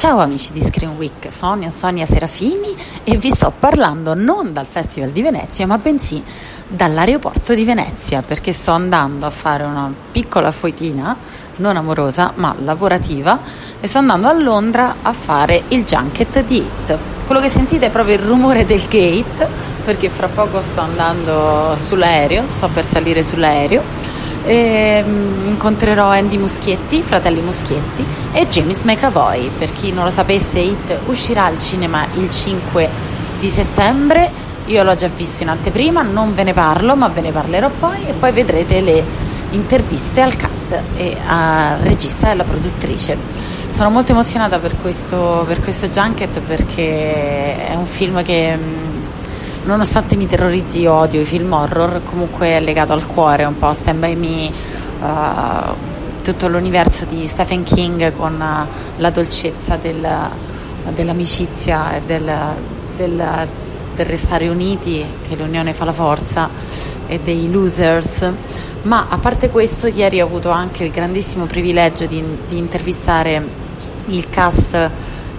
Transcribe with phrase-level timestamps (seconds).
[0.00, 5.10] Ciao amici di Screen Week, sono Sonia Serafini e vi sto parlando non dal Festival
[5.10, 6.24] di Venezia, ma bensì
[6.66, 11.14] dall'aeroporto di Venezia, perché sto andando a fare una piccola foitina,
[11.56, 13.40] non amorosa, ma lavorativa,
[13.78, 16.96] e sto andando a Londra a fare il junket di Hit.
[17.26, 19.46] Quello che sentite è proprio il rumore del gate,
[19.84, 23.99] perché fra poco sto andando sull'aereo, sto per salire sull'aereo
[24.44, 29.50] e mm, incontrerò Andy Muschietti, fratelli Muschietti e James McAvoy.
[29.58, 32.88] Per chi non lo sapesse, Hit uscirà al cinema il 5
[33.38, 34.48] di settembre.
[34.66, 38.06] Io l'ho già visto in anteprima, non ve ne parlo, ma ve ne parlerò poi
[38.06, 43.16] e poi vedrete le interviste al cast e al regista e alla produttrice.
[43.70, 48.99] Sono molto emozionata per questo, per questo junket perché è un film che mm,
[49.64, 53.72] nonostante mi terrorizzi io odio i film horror, comunque è legato al cuore un po'
[53.72, 54.50] Stand By Me,
[55.00, 55.74] uh,
[56.22, 60.06] tutto l'universo di Stephen King con uh, la dolcezza del,
[60.94, 62.32] dell'amicizia e del,
[62.96, 63.48] del,
[63.94, 66.48] del restare uniti, che l'unione fa la forza,
[67.06, 68.30] e dei losers.
[68.82, 73.42] Ma a parte questo, ieri ho avuto anche il grandissimo privilegio di, di intervistare
[74.06, 74.90] il cast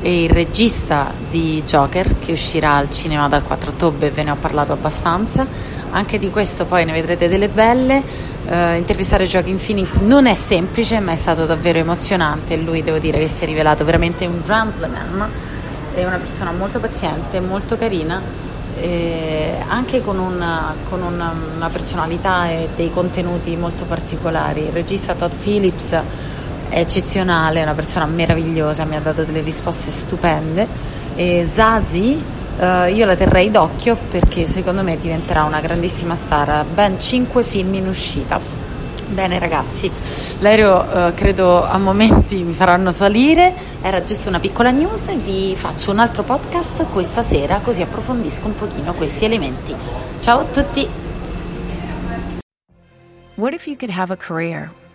[0.02, 4.38] e il regista di Joker che uscirà al cinema dal 4 ottobre, ve ne ho
[4.40, 5.46] parlato abbastanza.
[5.92, 8.30] Anche di questo poi ne vedrete delle belle.
[8.44, 12.56] Uh, intervistare Joaquin Phoenix non è semplice, ma è stato davvero emozionante.
[12.56, 15.30] Lui devo dire che si è rivelato veramente un gentleman,
[15.94, 18.50] è una persona molto paziente, molto carina.
[19.68, 24.62] anche con, una, con una, una personalità e dei contenuti molto particolari.
[24.62, 26.00] Il regista Todd Phillips
[26.72, 30.66] è eccezionale, è una persona meravigliosa, mi ha dato delle risposte stupende.
[31.16, 32.24] E Zazi,
[32.58, 36.64] uh, io la terrei d'occhio perché secondo me diventerà una grandissima star.
[36.64, 38.40] Ben 5 film in uscita.
[39.08, 39.92] Bene ragazzi,
[40.40, 45.54] l'aereo uh, credo a momenti mi faranno salire, era giusto una piccola news e vi
[45.58, 49.76] faccio un altro podcast questa sera così approfondisco un pochino questi elementi.
[50.22, 50.88] Ciao a tutti!
[53.36, 54.72] What if you could have a career